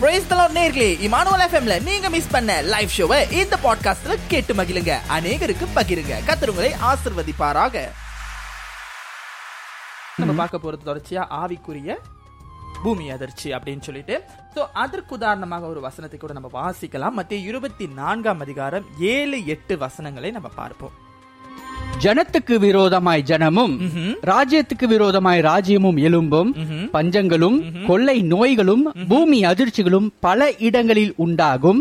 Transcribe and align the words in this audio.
Price 0.00 0.32
தலாட் 0.32 0.56
நேர்களே. 0.58 0.90
Emmanuel 1.06 1.42
எஃப்எம்ல 1.46 1.82
நீங்க 1.82 2.10
மிஸ் 2.10 2.30
பண்ண 2.30 2.60
லைவ் 2.60 2.90
ஷோவை 2.96 3.30
இந்த 3.30 3.58
பாட்காஸ்ட்ல 3.64 4.18
கேட்டு 4.28 4.54
மகிழுங்க. 4.54 4.98
அநேகருக்கு 5.08 5.66
பகிருங்க. 5.74 6.14
கத்தருங்களை 6.26 6.70
ஆசிர்வதிப்பாராக. 6.82 7.88
நம்ம 10.16 10.32
பார்க்க 10.36 10.58
போறது 10.58 10.86
தொடர்ச்சியா 10.86 11.24
ஆவிக்குரிய 11.30 11.96
பூமி 12.82 13.10
அதிர்ச்சி 13.10 13.52
அப்படின்னு 13.52 13.80
சொல்லிட்டு. 13.80 14.24
சோ 14.54 14.66
அதற்கு 14.72 15.14
உதாரணமாக 15.14 15.66
ஒரு 15.66 15.80
வசனத்தை 15.80 16.18
கூட 16.18 16.32
நம்ம 16.32 16.50
வாசிக்கலாம். 16.52 17.10
மத்திய 17.10 17.48
இருபத்தி 17.48 17.86
நான்காம் 17.86 18.40
அதிகாரம் 18.40 18.84
ஏழு 18.98 19.46
எட்டு 19.46 19.78
வசனங்களை 19.78 20.30
நம்ம 20.30 20.48
பார்ப்போம். 20.48 20.92
ஜனத்துக்கு 22.04 22.54
விரோதமாய் 22.64 23.24
ஜனமும் 23.30 23.74
ராஜ்யத்துக்கு 24.30 24.86
விரோதமாய் 24.92 25.40
ராஜ்யமும் 25.48 25.98
எலும்பும் 26.08 26.50
பஞ்சங்களும் 26.94 27.58
கொள்ளை 27.88 28.16
நோய்களும் 28.32 28.84
பூமி 29.10 29.38
அதிர்ச்சிகளும் 29.50 30.08
பல 30.26 30.50
இடங்களில் 30.68 31.14
உண்டாகும். 31.24 31.80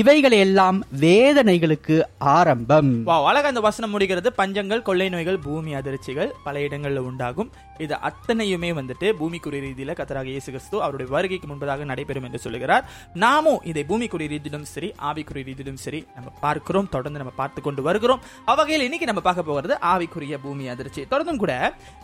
இவைகள் 0.00 0.36
எல்லாம் 0.44 0.78
வேதனைகளுக்கு 1.04 1.96
ஆரம்பம். 2.36 2.92
அழகா 3.30 3.48
அந்த 3.52 3.62
வசனம் 3.68 3.92
முடிகிறது. 3.94 4.28
பஞ்சங்கள் 4.40 4.86
கொள்ளை 4.88 5.08
நோய்கள் 5.14 5.40
பூமி 5.48 5.72
அதிர்ச்சிகள் 5.80 6.30
பல 6.46 6.54
இடங்கள்ல 6.66 7.02
உண்டாகும். 7.10 7.50
இது 7.84 7.94
அத்தனையுமே 8.08 8.70
வந்துட்டு 8.78 9.06
பூமிக்குரிய 9.18 9.60
ரீதியில 9.66 9.92
கத்தராக 9.98 10.28
இயேசு 10.32 10.48
கிறிஸ்து 10.54 10.76
அவருடைய 10.84 11.08
வருகைக்கு 11.14 11.46
முன்பதாக 11.50 11.84
நடைபெறும் 11.90 12.26
என்று 12.28 12.40
சொல்லுகிறார். 12.44 12.84
நாமும் 13.24 13.62
இதை 13.70 13.84
பூமிக்குரிய 13.90 14.28
ரீதியிலும் 14.34 14.66
சரி 14.74 14.90
ஆவிக்குரிய 15.10 15.44
ரீதியிலும் 15.50 15.80
சரி 15.84 16.00
நம்ம 16.16 16.28
பார்க்கிறோம் 16.44 16.90
தொடர்ந்து 16.96 17.22
நம்ம 17.22 17.34
பார்த்து 17.40 17.60
கொண்டு 17.68 17.84
வருகிறோம். 17.88 18.20
அவ்வகையில் 18.52 18.86
இன்னைக்கு 18.88 19.10
நம்ம 19.12 19.24
பார்க்க 19.28 19.48
போகிறது 19.50 19.76
ஆவிக்குரிய 19.92 20.38
பூமி 20.44 20.66
அதிர்ச்சி. 20.74 21.04
தொடர்ந்தும் 21.12 21.42
கூட 21.44 21.54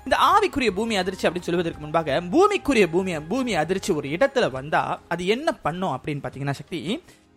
இந்த 0.07 0.17
ஆவிக்குரிய 0.33 0.73
பூமி 0.79 0.97
அதிர்ச்சி 1.03 1.29
அப்படின்னு 1.29 1.51
சொல்வதற்கு 1.51 1.85
முன்பாக 1.85 2.21
பூமிக்குரிய 2.35 2.89
பூமி 2.97 3.21
பூமி 3.35 3.55
அதிர்ச்சி 3.65 3.93
ஒரு 4.01 4.09
இடத்துல 4.17 4.49
வந்தா 4.59 4.83
அது 5.15 5.23
என்ன 5.37 5.59
பண்ணும் 5.69 5.95
அப்படின்னு 5.97 6.25
பாத்தீங்கன்னா 6.27 6.59
சக்தி 6.63 6.81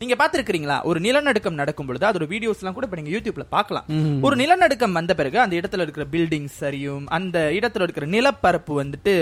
நீங்க 0.02 0.16
பாத்துருக்கீங்களா 0.20 0.76
ஒரு 0.90 1.00
நிலநடுக்கம் 1.06 1.58
நடக்கும் 1.62 1.88
பொழுது 1.88 2.06
அதோட 2.10 2.26
வீடியோஸ் 2.34 2.62
எல்லாம் 2.62 2.76
கூட 2.76 2.86
இப்ப 2.88 2.98
நீங்க 3.00 3.12
யூடியூப்ல 3.16 3.46
பார்க்கலாம். 3.56 3.88
ஒரு 4.26 4.36
நிலநடுக்கம் 4.42 4.96
வந்த 4.98 5.14
பிறகு 5.20 5.38
அந்த 5.44 5.56
இடத்துல 5.60 5.86
இருக்கிற 5.86 6.06
பில்டிங் 6.14 6.48
சரியும் 6.60 7.06
அந்த 7.18 7.38
இடத்துல 7.58 7.86
இருக்கிற 7.88 8.08
நிலப்பரப்பு 8.16 8.74
வந்துட்டு 8.82 9.14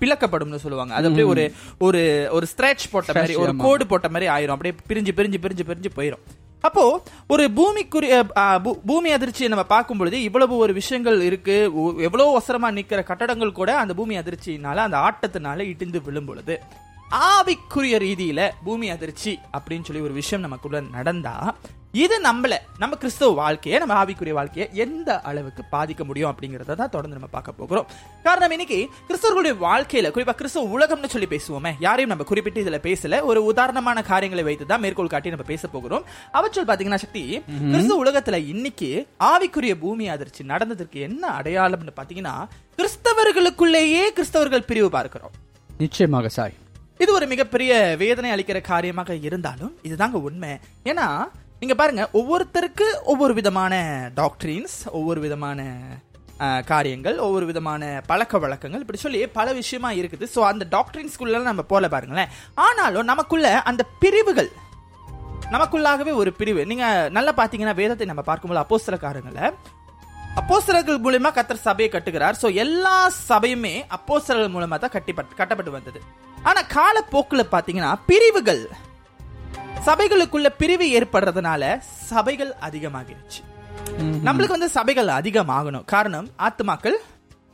பிளக்கப்படும்னு 0.00 0.64
சொல்லுவாங்க. 0.64 0.94
அது 0.98 1.08
அப்படியே 1.10 1.28
ஒரு 1.34 1.44
ஒரு 1.88 2.02
ஒரு 2.38 2.48
ஸ்ட்ரெச் 2.52 2.90
போட்ட 2.94 3.14
மாதிரி 3.20 3.36
ஒரு 3.44 3.54
கோடு 3.64 3.86
போட்ட 3.92 4.10
மாதிரி 4.16 4.28
ஆயிரும். 4.34 4.56
அப்படியே 4.56 4.74
பிரிஞ்சு 4.90 5.14
பிரிஞ்சு 5.20 5.40
பிரிஞ்சு 5.46 5.66
பிரிஞ்சு 5.70 5.92
போயிரும். 5.98 6.24
அப்போ 6.64 6.84
ஒரு 7.30 7.44
பூமிக்குரிய 7.54 8.14
பூ- 8.62 8.80
பூமி 8.86 9.10
அதிர்ச்சியை 9.12 9.48
நம்ம 9.48 9.64
பார்க்கும் 9.66 9.98
பொழுது 9.98 10.22
இவ்வளவு 10.22 10.56
ஒரு 10.56 10.72
விஷயங்கள் 10.72 11.18
இருக்கு 11.22 11.56
எவ்வளவு 12.02 12.28
அவசரமா 12.30 12.70
நிக்கிற 12.72 13.02
கட்டடங்கள் 13.04 13.52
கூட 13.52 13.70
அந்த 13.78 13.94
பூமி 13.94 14.16
அதிர்ச்சியினால 14.18 14.84
அந்த 14.84 14.98
ஆட்டத்தினால 15.04 15.66
இடிந்து 15.68 16.00
விழும் 16.00 16.26
பொழுது 16.26 16.56
ஆவிக்குரிய 17.26 17.96
ரீதியில 18.00 18.40
பூமி 18.64 18.86
அதிர்ச்சி 18.90 19.32
அப்படின்னு 19.52 19.82
சொல்லி 19.82 20.00
ஒரு 20.00 20.14
விஷயம் 20.14 20.40
நமக்குள்ள 20.40 20.80
நடந்தா 20.94 21.34
இது 22.02 22.16
நம்மள 22.26 22.54
நம்ம 22.82 22.94
கிறிஸ்தவ 23.02 23.34
வாழ்க்கையை 23.40 23.76
நம்ம 23.82 23.94
ஆவிக்குரிய 23.98 24.34
வாழ்க்கையை 24.38 24.66
எந்த 24.84 25.10
அளவுக்கு 25.28 25.62
பாதிக்க 25.74 26.02
முடியும் 26.08 26.30
அப்படிங்கறத 26.30 26.76
தான் 26.80 26.92
தொடர்ந்து 26.94 27.16
நம்ம 27.18 27.28
பார்க்க 27.34 27.60
போகிறோம். 27.60 27.86
காரணம் 28.26 28.54
இன்னைக்கு 28.56 28.78
கிறிஸ்தவர்களுடைய 29.08 29.54
வாழ்க்கையில 29.66 30.10
குறிப்பா 30.14 30.34
கிறிஸ்தவ 30.40 30.72
உலகம்னு 30.76 31.10
சொல்லி 31.14 31.28
பேசுவோமே 31.34 31.72
யாரையும் 31.86 32.12
நம்ம 32.12 32.26
குறிப்பிட்டு 32.30 32.64
இதுல 32.64 32.80
பேசல. 32.88 33.20
ஒரு 33.30 33.42
உதாரணமான 33.50 34.02
காரியங்களை 34.10 34.44
வைத்து 34.48 34.66
தான் 34.72 34.82
மேற்கோள் 34.84 35.12
காட்டி 35.14 35.34
நம்ம 35.34 35.46
பேச 35.52 35.70
போகிறோம். 35.76 36.04
அவற்றுள் 36.40 36.68
பாத்தீங்கன்னா 36.70 37.00
சக்தி 37.04 37.24
கிறிஸ்தவ 37.70 37.98
உலகத்துல 38.04 38.42
இன்னைக்கு 38.54 38.90
ஆவிக்குரிய 39.32 39.76
பூமி 39.84 40.06
அதிர்ச்சி 40.16 40.44
நடந்ததற்கு 40.52 41.00
என்ன 41.08 41.32
அடையாளம்னு 41.38 41.98
பாத்தீங்கன்னா 42.02 42.36
கிறிஸ்தவர்களுக்குள்ளேயே 42.80 44.04
கிறிஸ்தவர்கள் 44.18 44.68
பிரிவு 44.72 44.90
பார்க்கிறோம். 44.98 45.34
நிச்சயமாக 45.84 46.28
சாய். 46.38 46.56
இது 47.02 47.10
ஒரு 47.16 47.26
மிகப்பெரிய 47.32 47.72
வேதனை 48.04 48.28
அளிக்கிற 48.34 48.58
காரியமாக 48.74 49.14
இருந்தாலும் 49.28 49.74
இதுதாங்க 49.88 50.18
உண்மை. 50.28 50.52
ஏன்னா 50.92 51.08
நீங்க 51.60 51.74
பாருங்க 51.80 52.02
ஒவ்வொருத்தருக்கு 52.18 52.86
ஒவ்வொரு 53.12 53.34
விதமான 53.38 53.74
டாக்டரின்ஸ் 54.18 54.74
ஒவ்வொரு 54.98 55.20
விதமான 55.24 55.60
காரியங்கள் 56.70 57.16
ஒவ்வொரு 57.26 57.46
விதமான 57.50 57.82
பழக்க 58.08 58.38
வழக்கங்கள். 58.42 58.82
இப்படி 58.84 58.98
சொல்லி 59.04 59.20
பல 59.38 59.52
விஷயமா 59.60 59.90
இருக்குது. 60.00 60.26
ஸோ 60.34 60.40
அந்த 60.48 60.64
டாக்டரின்ஸ்குள்ள 60.74 61.40
நம்ம 61.48 61.62
போல 61.72 61.88
பாருங்களேன். 61.94 62.32
ஆனாலும் 62.66 63.08
நமக்குள்ள 63.12 63.48
அந்த 63.70 63.82
பிரிவுகள் 64.02 64.50
நமக்குள்ளாகவே 65.54 66.12
ஒரு 66.22 66.30
பிரிவு. 66.40 66.62
நீங்க 66.70 66.86
நல்லா 67.18 67.32
பாத்தீங்கன்னா 67.40 67.76
வேதத்தை 67.82 68.08
நம்ம 68.12 68.24
பார்க்கும்போது 68.30 68.62
அப்போஸ்தலக்காரங்களை 68.64 69.46
அப்போஸ்தலர்கள் 70.40 71.02
மூலயமா 71.04 71.30
கத்தர் 71.36 71.66
சபையை 71.68 71.90
கட்டுகிறார். 71.92 72.38
ஸோ 72.42 72.48
எல்லா 72.64 72.96
சபையுமே 73.30 73.74
அப்போஸ்தலர்கள் 73.98 74.54
மூலமா 74.56 74.78
தான் 74.82 74.94
கட்டி 74.96 75.14
கட்டப்பட்டு 75.40 75.76
வந்தது. 75.78 76.00
ஆனா 76.50 76.62
காலப்போக்கில் 76.78 77.52
பாத்தீங்கன்னா 77.54 77.92
பிரிவுகள் 78.10 78.62
சபைகளுக்குள்ள 79.84 80.48
பிரிவு 80.58 80.84
ஏற்படுறதுனால 80.84 81.78
சபைகள் 81.78 82.54
அதிகமாகிருச்சு. 82.60 83.44
நம்மளுக்கு 83.98 84.48
வந்து 84.48 84.68
சபைகள் 84.68 85.06
அதிகமாகணும். 85.06 85.84
காரணம் 85.84 86.28
ஆத்துமாக்கள் 86.38 86.96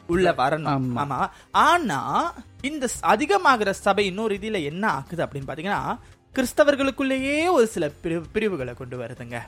உள்ள 0.06 0.32
வரணும். 0.32 0.91
ஆமா. 0.97 1.31
ஆனா 1.50 2.34
இந்த 2.61 2.88
அதிகமாகிற 3.03 3.71
சபை 3.71 4.06
இன்னொரு 4.06 4.34
ரீதியில 4.34 4.65
என்ன 4.65 4.88
ஆகுது 4.88 5.25
அப்படின்னு 5.25 5.49
பாத்தீங்கன்னா 5.49 5.99
கிறிஸ்தவர்களுக்குள்ளேயே 6.34 7.50
ஒரு 7.50 7.66
சில 7.66 7.91
பிரிவு- 8.03 8.25
பிரிவுகளை 8.32 8.75
கொண்டு 8.75 8.99
வருதுங்க. 8.99 9.38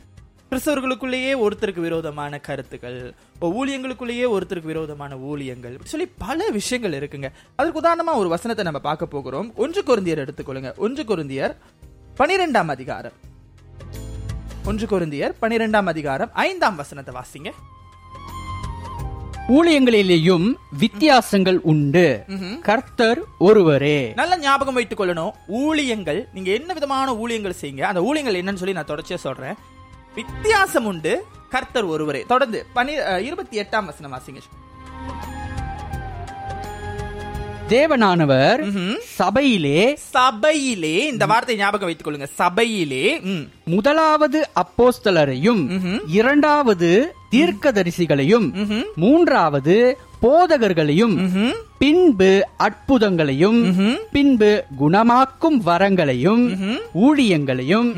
கிறிஸ்தவர்களுக்குள்ளேயே 0.51 1.34
ஒருத்தருக்கு 1.34 1.81
விரோதமான 1.81 2.39
கருத்துக்கள் 2.39 3.15
ஊழியங்களுக்குள்ளேயே 3.41 4.27
ஒருத்தருக்கு 4.27 4.65
விரோதமான 4.65 5.15
ஊழியங்கள் 5.15 5.79
சொல்லி 5.84 6.11
பல 6.19 6.49
விஷயங்கள் 6.49 6.99
இருக்குங்க. 6.99 7.31
அதற்கு 7.57 7.81
உதாரணமா 7.81 8.15
ஒரு 8.15 8.29
வசனத்தை 8.29 8.65
நம்ம 8.65 8.81
பார்க்க 8.81 9.07
போகிறோம். 9.07 9.53
ஒன்று 9.57 9.83
கொருந்தியர் 9.83 10.29
எடுத்துக்கொள்ளுங்க. 10.29 10.77
ஒன்று 10.77 11.03
கொருந்தியர் 11.03 11.57
பனிரெண்டாம் 12.19 12.69
அதிகாரம். 12.75 13.13
ஒன்று 14.65 14.87
கொருந்தியர் 14.87 15.33
பனிரெண்டாம் 15.43 15.89
அதிகாரம் 15.93 16.31
ஐந்தாம் 16.33 16.77
வசனத்தை 16.77 17.15
வாசிங்க. 17.15 17.49
ஊழியங்களிலேயும் 19.49 20.47
வித்தியாசங்கள் 20.79 21.59
உண்டு. 21.73 22.25
கர்த்தர் 22.63 23.21
ஒருவரே. 23.39 24.13
நல்ல 24.15 24.39
ஞாபகம் 24.39 24.75
வைத்துக் 24.75 25.01
கொள்ளணும் 25.01 25.33
ஊழியங்கள் 25.49 26.21
நீங்க 26.33 26.51
என்ன 26.59 26.73
விதமான 26.73 27.13
ஊழியங்கள் 27.13 27.59
செய்யுங்க 27.61 27.81
அந்த 27.81 28.03
ஊழியங்கள் 28.09 28.39
என்னன்னு 28.41 28.63
சொல்லி 28.63 28.77
நான் 28.79 28.91
தொடர்ச்சியா 28.93 29.15
சொல்றேன். 29.15 29.55
வித்தியாசம் 30.15 30.87
உண்டு 30.93 31.25
கர்த்தர் 31.49 31.85
ஒருவரே. 31.85 32.23
தொடர்ந்து 32.29 32.67
பனி 32.73 32.93
இருபத்தி 33.25 33.61
எட்டாம் 33.61 33.85
வசனம் 33.85 34.15
வாசிங்க. 34.15 34.41
தேவனானவர் 37.69 38.61
சபையிலே 39.17 39.95
சபையிலே 40.13 41.07
இந்த 41.07 41.27
வார்த்தை 41.27 41.57
ஞாபகம் 41.57 41.87
வைத்துக் 41.87 42.07
கொள்ளுங்க 42.07 42.29
சபையிலே 42.37 43.05
முதலாவது 43.65 44.49
அப்போஸ்தலரையும் 44.57 45.63
இரண்டாவது 46.07 46.91
தீர்க்கதரிசிகளையும் 47.31 48.47
மூன்றாவது 48.95 49.77
போதகர்களையும் 50.23 51.15
பின்பு 51.79 52.31
அற்புதங்களையும் 52.59 53.59
பின்பு 54.13 54.65
குணமாக்கும் 54.79 55.59
வரங்களையும் 55.67 56.45
ஊழியங்களையும் 56.95 57.89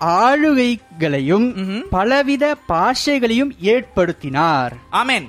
ஆளுகைகளையும் 0.00 1.46
பலவித 1.90 2.56
பாஷைகளையும் 2.68 3.52
ஏற்படுத்தினார். 3.60 4.74
ஆமென். 4.90 5.28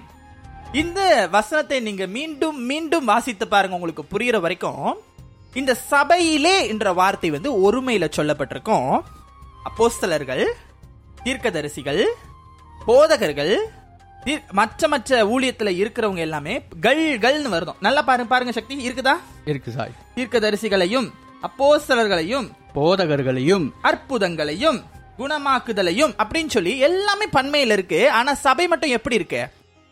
இந்த 0.82 1.28
வசனத்தை 1.32 1.80
நீங்க 1.88 2.06
மீண்டும் 2.16 2.60
மீண்டும் 2.70 3.06
வாசித்து 3.10 3.46
பாருங்க. 3.48 3.78
உங்களுக்கு 3.78 4.04
புரியுற 4.14 4.38
வரைக்கும் 4.46 4.86
இந்த 5.60 5.74
சபையிலே 5.74 6.68
என்ற 6.68 6.94
வார்த்தை 7.00 7.30
வந்து 7.36 7.50
ஒருமையில 7.66 8.06
சொல்லப்பட்டிருக்கும். 8.18 8.90
அப்போஸ்தலர்கள் 9.68 10.44
தீர்க்கதரிசிகள் 11.24 12.02
போதகர்கள் 12.86 13.54
மற்ற 14.52 14.88
மற்ற 14.88 15.24
ஊழியத்துல 15.34 15.70
இருக்கிறவங்க 15.82 16.22
எல்லாமே 16.28 16.54
கள் 16.86 17.06
கள்னு 17.26 17.54
வருதும். 17.56 17.80
நல்லா 17.80 18.02
பாருங்க 18.02 18.30
பாருங்க 18.34 18.52
சக்தி 18.52 18.76
இருக்குதா? 18.90 19.16
இருக்கு 19.46 19.72
சாய். 19.72 19.96
தீர்க்கதரிசிகளையும் 20.16 21.10
அப்போஸ்தலர்களையும் 21.48 22.48
போதகர்களையும் 22.76 23.66
அற்புதங்களையும் 23.90 24.80
குணமாக்குதலையும் 25.20 26.14
அப்படின்னு 26.24 26.56
சொல்லி 26.58 26.74
எல்லாமே 26.90 27.26
பன்மையில 27.34 27.78
இருக்கு. 27.78 28.12
ஆனா 28.20 28.34
சபை 28.34 28.68
மட்டும் 28.68 28.96
எப்படி 29.00 29.16
இருக்கு? 29.16 29.42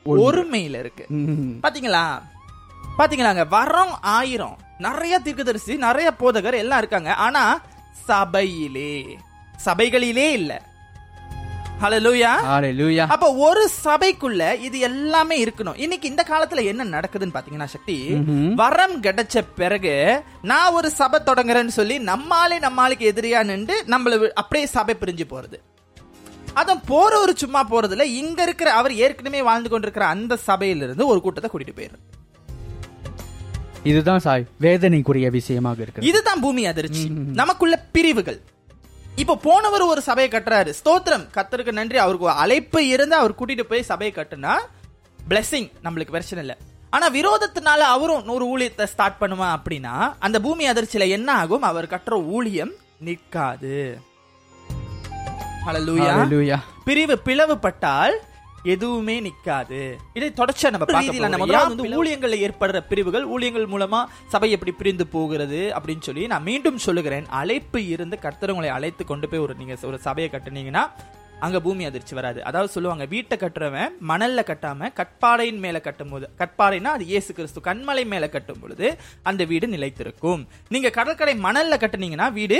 ஒருமையில 0.05 0.79
இருக்கு. 0.79 1.05
பாத்தீங்களா? 1.61 2.21
பாத்தீங்களாங்க? 2.97 3.43
வரோம் 3.51 3.93
ஆயிரம். 4.01 4.57
நிறைய 4.77 5.19
தீர்க்கதரிசி 5.19 5.75
நிறைய 5.75 6.13
போதகர் 6.19 6.53
எல்லாம் 6.53 6.77
இருக்காங்க. 6.77 7.13
ஆனா 7.13 7.61
சபையிலே 8.05 9.17
சபைகளிலே 9.65 10.29
இல்ல. 10.31 10.69
அப்ப 13.07 13.33
ஒரு 13.33 13.69
சபைக்குள்ள 13.83 14.61
இது 14.61 14.79
எல்லாமே 14.79 15.43
இருக்கணும். 15.43 15.79
இன்னைக்கு 15.79 16.09
இந்த 16.09 16.25
காலத்துல 16.29 16.65
என்ன 16.65 16.85
நடக்குதுன்னு 16.85 17.35
பாத்தீங்கன்னா 17.35 17.65
சக்தி 17.65 18.09
வரம் 18.55 19.01
கிடைச்ச 19.01 19.45
பிறகு 19.55 20.23
நான் 20.41 20.73
ஒரு 20.73 20.89
சபை 20.89 21.19
தொடங்குறேன்னு 21.25 21.67
சொல்லி 21.67 21.99
நம்மாலே 21.99 22.59
நம்மாளுக்கு 22.59 23.11
எதிரியா 23.11 23.43
நின்று 23.43 23.83
நம்மள 23.87 24.29
அப்படியே 24.29 24.67
சபை 24.67 24.95
பிரிஞ்சு 24.99 25.23
போறது. 25.29 25.70
அதான் 26.55 26.81
போறவர் 26.87 27.35
சும்மா 27.35 27.67
போறதுல 27.71 28.01
இங்க 28.01 28.43
இருக்கிற 28.43 28.73
அவர் 28.73 28.93
ஏற்கனவே 28.93 29.41
வாழ்ந்து 29.41 29.69
கொண்டிருக்கிற 29.69 30.05
அந்த 30.05 30.35
சபையிலிருந்து 30.35 31.07
ஒரு 31.07 31.21
கூட்டத்தை 31.21 31.49
கூட்டிட்டு 31.53 31.79
போயிடுறது 31.79 32.19
இதுதான் 33.83 34.19
சாய் 34.19 34.47
வேதனைக்குரிய 34.61 35.29
விஷயமாக 35.29 35.81
இருக்கு 35.81 36.01
இதுதான் 36.01 36.39
பூமி 36.39 36.65
அதிர்ச்சி. 36.65 37.09
நமக்குள்ள 37.09 37.75
பிரிவுகள். 37.91 38.41
இப்போ 39.15 39.35
போனவர் 39.35 39.81
ஒரு 39.81 40.01
சபையை 40.01 40.41
கட்டுறாரு. 40.41 40.73
ஸ்தோத்திரம். 40.85 41.25
கத்தருக்கு 41.33 41.71
நன்றி. 41.71 41.97
அவருக்கு 41.97 42.29
அழைப்பு 42.29 42.87
இருந்து 42.87 43.15
அவர் 43.15 43.31
கூட்டிட்டு 43.31 43.63
போய் 43.63 43.81
சபையை 43.81 44.15
கட்டுனா 44.15 44.53
blessing. 45.29 45.69
நம்மளுக்கு 45.83 46.13
பிரச்சனை 46.15 46.45
இல்லை. 46.45 46.55
ஆனா 46.89 47.09
விரோதத்தினால 47.09 47.81
அவரும் 47.95 48.23
நூறு 48.23 48.57
ஊழியத்தை 48.57 48.83
ஸ்டார்ட் 48.83 49.21
பண்ணுமா 49.21 49.57
அப்படின்னா 49.57 50.13
அந்த 50.19 50.39
பூமி 50.39 50.69
அதிர்ச்சியில 50.69 51.09
என்ன 51.09 51.33
ஆகும்? 51.33 51.61
அவர் 51.61 51.87
கட்டுற 51.87 52.25
ஊழியம் 52.25 52.71
நிற்காது. 52.99 54.01
பிரிவு 56.87 57.15
பிளவுபட்டால் 57.25 58.15
எதுவுமே 58.73 59.15
நிக்காது. 59.25 59.79
இதை 60.17 60.27
தொடர்ச்சியா 60.39 60.69
நம்ம 60.73 60.87
ரீதியில 60.95 61.29
நம்ம 61.33 61.45
வந்து 61.67 61.85
ஊழியங்கள்ல 61.99 62.37
ஏற்படுற 62.47 62.79
பிரிவுகள்? 62.89 63.25
ஊழியங்கள் 63.33 63.65
மூலமா 63.73 63.99
சபை 64.33 64.49
எப்படி 64.55 64.73
பிரிந்து 64.81 65.05
போகிறது 65.15 65.61
அப்படின்னு 65.77 66.05
சொல்லி 66.07 66.23
நான் 66.33 66.47
மீண்டும் 66.49 66.77
சொல்லுகிறேன். 66.85 67.25
அழைப்பு 67.39 67.79
இருந்து 67.93 68.17
கர்த்தர் 68.25 68.53
உங்களை 68.53 68.69
அழைத்து 68.77 69.05
கொண்டு 69.11 69.29
போய் 69.31 69.43
ஒரு 69.45 69.55
நீங்க 69.61 69.77
ஒரு 69.91 69.99
சபையை 70.07 70.29
கட்டுனீங்கன்னா 70.35 70.83
அங்க 71.45 71.59
பூமி 71.65 71.83
அதிர்ச்சி 71.89 72.13
வராது. 72.19 72.39
அதாவது 72.49 72.73
சொல்லுவாங்க 72.75 73.05
வீட்டை 73.13 73.37
கட்டுறவன் 73.43 73.93
மணல்ல 74.11 74.39
கட்டாம 74.51 74.89
கட்பாறையின் 74.99 75.61
மேல 75.65 75.79
கட்டும் 75.87 76.13
போது 76.13 76.27
கட்பாறைனா 76.41 76.93
அது 76.97 77.05
இயேசு 77.11 77.31
கிறிஸ்து 77.37 77.67
கண்மலை 77.69 78.05
மேல 78.13 78.29
கட்டும் 78.35 78.61
பொழுது 78.63 78.89
அந்த 79.31 79.43
வீடு 79.51 79.73
நிலைத்திருக்கும். 79.75 80.43
நீங்க 80.75 80.91
கடற்கரை 80.99 81.35
மணல்ல 81.47 81.81
கட்டுனீங்கன்னா 81.83 82.29
வீடு 82.39 82.59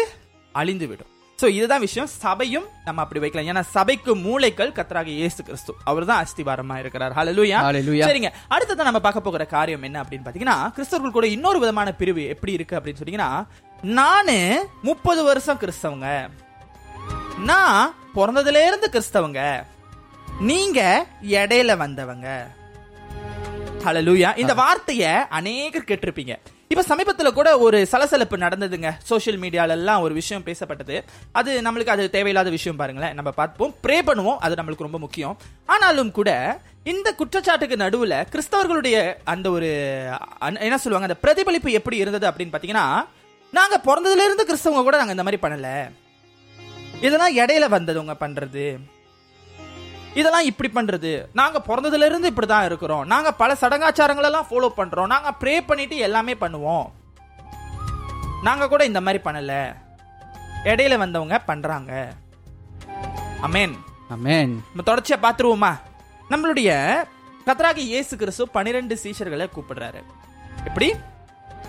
அழிந்து 0.61 0.87
விடும் 0.91 1.10
சோ 1.41 1.47
இதுதான் 1.57 1.83
விஷயம். 1.85 2.09
சபையும் 2.23 2.67
நம்ம 2.87 3.01
அப்படி 3.03 3.21
வைக்கலாம். 3.23 3.49
ஏன்னா 3.51 3.63
சபைக்கு 3.75 4.11
மூளைகள் 4.25 4.71
கத்தராக 4.77 5.09
இயேசு 5.19 5.39
கிறிஸ்து. 5.47 5.73
அவர் 5.91 6.05
தான் 6.09 6.21
அஸ்திவாரமா 6.23 6.75
இருக்கிறார். 6.83 7.15
Hallelujah. 7.19 7.61
சரிங்க. 8.09 8.31
அடுத்தது 8.55 8.87
நம்ம 8.89 9.01
பார்க்க 9.07 9.27
போகிற 9.27 9.45
காரியம் 9.55 9.85
என்ன 9.89 9.97
அப்படின்னு 10.03 10.27
பாத்தீங்கன்னா 10.27 10.57
கிறிஸ்தவர்கள் 10.77 11.17
கூட 11.17 11.27
இன்னொரு 11.35 11.59
விதமான 11.63 11.91
பிரிவு 12.01 12.23
எப்படி 12.35 12.53
இருக்கு 12.57 12.77
அப்படின்னு 12.77 13.01
சொன்னீங்கன்னா 13.01 13.31
நானு 13.99 14.37
முப்பது 14.89 15.23
வருஷம் 15.31 15.61
கிறிஸ்தவங்க. 15.63 16.07
நான் 17.49 17.93
பிறந்ததுல 18.15 18.63
இருந்து 18.69 18.87
கிறிஸ்தவங்க. 18.95 19.41
நீங்க 20.49 20.79
இடையில 21.39 21.71
வந்தவங்க. 21.83 22.27
ஹalleluya 23.85 24.29
இந்த 24.41 24.53
வார்த்தைய 24.63 25.03
அநேகர் 25.37 25.87
கேட்டிருப்பீங்க. 25.89 26.33
இப்போ 26.71 26.83
சமீபத்தில் 26.83 27.33
கூட 27.37 27.49
ஒரு 27.57 27.77
சலசலப்பு 27.91 28.37
நடந்ததுங்க. 28.37 28.89
சோஷியல் 29.03 29.39
மீடியால 29.39 29.69
எல்லாம் 29.69 30.01
ஒரு 30.01 30.13
விஷயம் 30.13 30.43
பேசப்பட்டது. 30.43 31.03
அது 31.31 31.61
நம்மளுக்கு 31.61 31.93
அது 31.95 32.03
தேவையில்லாத 32.09 32.49
விஷயம் 32.49 32.77
பாருங்களேன். 32.77 33.13
நம்ம 33.13 33.31
பார்ப்போம். 33.31 33.73
ப்ரே 33.83 33.97
பண்ணுவோம். 34.09 34.37
அது 34.45 34.55
நம்மளுக்கு 34.55 34.85
ரொம்ப 34.87 34.99
முக்கியம். 34.99 35.37
ஆனாலும் 35.65 36.11
கூட 36.11 36.29
இந்த 36.83 37.13
குற்றச்சாட்டுக்கு 37.13 37.75
நடுவில் 37.75 38.15
கிறிஸ்தவர்களுடைய 38.33 39.15
அந்த 39.23 39.49
ஒரு 39.49 39.69
என்ன 40.39 40.77
சொல்லுவாங்க 40.85 41.07
அந்த 41.09 41.17
பிரதிபலிப்பு 41.25 41.71
எப்படி 41.71 41.97
இருந்தது 41.97 42.25
அப்படின்னு 42.29 42.53
பார்த்தீங்கன்னா 42.55 42.85
நாங்கள் 43.57 43.85
பிறந்ததுல 43.89 44.25
இருந்து 44.27 44.47
கிறிஸ்தவங்க 44.51 44.83
கூட 44.87 44.97
நாங்கள் 45.03 45.15
இந்த 45.17 45.27
மாதிரி 45.27 45.41
பண்ணல. 45.47 45.69
இதெல்லாம் 47.07 47.35
இடையில 47.37 47.75
வந்ததுங்க 47.77 48.15
பண்றது. 48.25 48.65
இதெல்லாம் 50.19 50.47
இப்படி 50.49 50.69
பண்றது. 50.75 51.11
நாங்க 51.39 51.57
பிறந்ததுல 51.67 52.07
இருந்து 52.09 52.31
இப்படிதான் 52.31 52.65
இருக்கிறோம். 52.65 53.03
நாங்க 53.05 53.29
பல 53.41 53.53
சடங்காச்சாரங்கள் 53.61 54.27
எல்லாம் 54.29 54.47
ஃபாலோ 54.49 54.69
பண்றோம். 54.79 55.11
நாங்க 55.13 55.29
ப்ரே 55.41 55.53
பண்ணிட்டு 55.67 55.97
எல்லாமே 56.07 56.33
பண்ணுவோம். 56.33 56.85
நாங்க 58.47 58.67
கூட 58.67 58.85
இந்த 58.85 59.01
மாதிரி 59.01 59.23
பண்ணல. 59.23 59.53
இடையில 60.63 60.97
வந்தவங்க 60.97 61.39
பண்றாங்க. 61.39 61.91
அமேன் 63.47 63.75
அமேன் 64.15 64.51
நம்ம 64.69 64.83
தொடர்ச்சியா 64.89 65.17
பாத்துருவோமா 65.25 65.71
நம்மளுடைய 66.31 66.71
கத்தராகி 67.45 67.83
இயேசு 67.91 68.13
கிறிஸ்து 68.17 68.47
பனிரெண்டு 68.47 68.99
சீஷர்களை 69.03 69.45
கூப்பிடுறாரு. 69.55 70.01
எப்படி? 70.65 70.89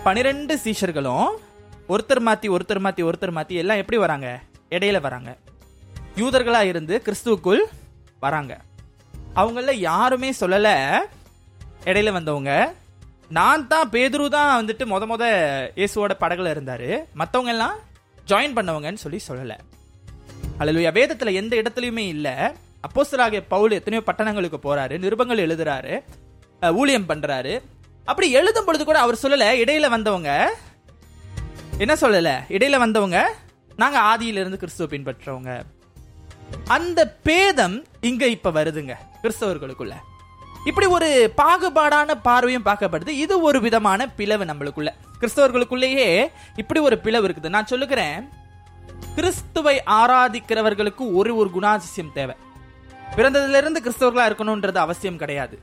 பனிரெண்டு 0.03 0.55
சீஷர்களும் 0.63 1.29
ஒருத்தர் 1.93 2.21
மாத்தி 2.27 2.49
ஒருத்தர் 2.55 2.83
மாத்தி 2.85 3.03
ஒருத்தர் 3.09 3.35
மாத்தி 3.37 3.55
எல்லாம் 3.61 3.77
எப்படி 3.77 3.97
வராங்க? 3.97 4.27
இடையில 4.69 5.01
வராங்க. 5.01 5.31
யூதர்களா 6.15 6.61
இருந்து 6.71 7.01
கிறிஸ்துவுக்குள் 7.05 7.63
வராங்க. 8.25 8.53
அவங்கள 9.39 9.71
யாருமே 9.89 10.29
சொல்லல. 10.39 10.69
இடையில 11.89 12.11
வந்தவங்க. 12.17 12.51
நான் 13.37 13.67
தான் 13.71 13.91
பேதுரு 13.93 14.25
தான் 14.35 14.51
வந்துட்டு 14.59 14.83
மொத 14.91 15.03
மொத 15.11 15.23
இயேசுவோட 15.79 16.13
படகுல 16.23 16.51
இருந்தாரு. 16.55 16.89
மற்றவங்க 17.21 17.53
எல்லாம் 17.55 17.77
ஜாயின் 18.27 18.57
பண்ணவங்கன்னு 18.57 19.03
சொல்லி 19.05 19.19
சொல்லல. 19.29 19.55
அல்லேலூயா 20.59 20.91
வேதத்துல 20.99 21.33
எந்த 21.41 21.53
இடத்துலயுமே 21.61 22.05
இல்ல. 22.15 22.27
அப்போஸ்தலராகிய 22.85 23.41
பவுல் 23.53 23.77
எத்தனையோ 23.77 24.03
பட்டணங்களுக்கு 24.07 24.59
போறாரு 24.65 24.95
நிருபங்கள் 25.03 25.43
எழுதுறாரு 25.45 25.93
ஊழியம் 26.79 27.09
பண்றாரு. 27.09 27.53
அப்படி 28.09 28.27
எழுதும் 28.39 28.67
பொழுது 28.67 28.83
கூட 28.85 28.99
அவர் 29.05 29.21
சொல்லல. 29.23 29.45
இடையில 29.63 29.89
வந்தவங்க 29.95 30.31
என்ன 31.83 31.93
சொல்லல? 32.01 32.31
இடையில 32.55 32.77
வந்தவங்க 32.83 33.19
நாங்க 33.81 33.97
ஆதியிலிருந்து 34.11 34.61
கிறிஸ்துவ 34.63 34.87
பின்பற்றவங்க. 34.93 35.51
அந்த 36.75 36.99
பேதம் 37.27 37.77
இங்க 38.07 38.27
இப்ப 38.27 38.51
வருதுங்க 38.55 38.93
கிறிஸ்தவர்களுக்குள்ள. 39.21 39.93
இப்படி 40.69 40.87
ஒரு 40.95 41.33
பாகுபாடான 41.37 42.15
பார்வையும் 42.27 42.65
பார்க்கப்படுது. 42.65 43.11
இது 43.23 43.41
ஒரு 43.41 43.59
விதமான 43.61 44.07
பிளவு 44.17 44.45
நம்மளுக்குள்ள. 44.45 44.89
கிறிஸ்தவர்களுக்குள்ளேயே 45.19 46.07
இப்படி 46.55 46.79
ஒரு 46.79 46.97
பிளவு 46.97 47.27
இருக்குது. 47.27 47.49
நான் 47.55 47.69
சொல்லுகிறேன் 47.73 48.29
கிறிஸ்துவை 49.15 49.75
ஆராதிக்கிறவர்களுக்கு 49.99 51.05
ஒரு 51.19 51.31
ஒரு 51.35 51.49
குணாதிசயம் 51.55 52.13
தேவை. 52.13 52.35
பிறந்ததிலிருந்து 53.15 53.81
கிறிஸ்தவர்களா 53.85 54.27
இருக்கணும்ன்றது 54.29 54.79
அவசியம் 54.85 55.17
கிடையாது. 55.17 55.57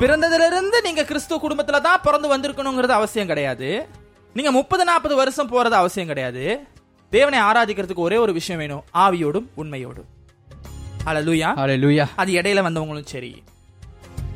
பிறந்ததிலிருந்து 0.00 0.78
நீங்க 0.82 1.04
கிறிஸ்துவ 1.04 1.40
குடும்பத்துல 1.48 1.80
தான் 1.80 2.04
பிறந்து 2.06 2.28
வந்திருக்கணுங்கிறது 2.36 2.98
அவசியம் 3.00 3.26
கிடையாது. 3.26 3.88
நீங்க 4.34 4.50
முப்பது 4.50 4.84
நாற்பது 4.84 5.16
வருஷம் 5.16 5.52
போறது 5.52 5.76
அவசியம் 5.82 6.10
கிடையாது. 6.12 6.44
தேவனை 7.10 7.38
ஆராதிக்கிறதுக்கு 7.40 8.06
ஒரே 8.08 8.16
ஒரு 8.16 8.32
விஷயம் 8.32 8.60
வேணும் 8.60 8.84
ஆவியோடும் 9.04 9.46
உண்மையோடும். 9.56 10.08
அல்லேலூயா 11.08 11.48
ஹalleluya 11.60 12.04
அது 12.22 12.30
இடையில 12.38 12.62
வந்தவங்களும் 12.66 13.10
சரி. 13.12 13.30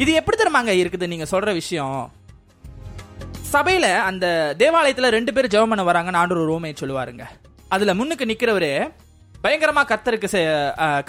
இது 0.03 0.11
எப்படி 0.21 0.37
தெரியுமாங்க 0.41 0.73
இருக்குது? 0.83 1.07
நீங்க 1.13 1.27
சொல்ற 1.33 1.51
விஷயம். 1.61 1.99
சபையில 3.53 3.87
அந்த 4.11 4.27
தேவாலயத்துல 4.61 5.11
ரெண்டு 5.17 5.33
பேர் 5.35 5.53
ஜெபம் 5.55 5.73
பண்ண 5.73 5.83
வராங்கன்னு 5.89 6.21
ஆண்டவர் 6.23 6.51
ரோமையை 6.53 6.77
சொல்லுவாருங்க. 6.83 7.25
அதுல 7.75 7.95
முன்னுக்கு 7.99 8.31
நிக்கிறவரு 8.31 8.71
பயங்கரமா 9.45 9.83
கர்த்தருக்கு 9.91 10.29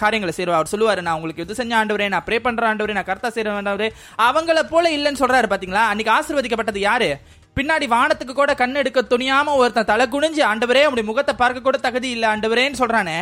காரியங்களை 0.01 0.33
செய்வார் 0.35 0.57
அவர் 0.59 0.71
சொல்லுவாரு 0.73 1.01
நான் 1.07 1.17
உங்களுக்கு 1.17 1.43
இது 1.45 1.57
செஞ்ச 1.59 1.73
ஆண்டவரே 1.79 2.07
நான் 2.13 2.25
ப்ரே 2.27 2.37
பண்ற 2.47 2.67
ஆண்டவரே 2.71 2.95
நான் 2.97 3.09
கர்த்தா 3.11 3.29
செய்ற 3.35 3.53
ஆண்டவரே 3.59 3.89
அவங்கள 4.27 4.61
போல 4.73 4.85
இல்லைன்னு 4.97 5.21
சொல்றாரு 5.23 5.49
பாத்தீங்களா? 5.53 5.83
அன்னைக்கு 5.91 6.13
ஆசீர்வதிக்கப்பட்டது 6.17 6.81
யாரு? 6.89 7.09
பின்னாடி 7.57 7.85
வானத்துக்கு 7.95 8.33
கூட 8.41 8.53
கண் 8.61 8.79
எடுக்க 8.81 9.01
துணியாம 9.13 9.53
ஒருத்தன் 9.61 9.89
தலை 9.91 10.05
குனிஞ்சு 10.13 10.41
ஆண்டவரே 10.51 10.83
உடைய 10.91 11.05
முகத்தை 11.09 11.33
பார்க்க 11.41 11.67
கூட 11.67 11.77
தகுதி 11.85 12.09
இல்ல 12.15 12.25
ஆண்டவரேன்னு 12.33 12.81
சொல்றானே. 12.81 13.17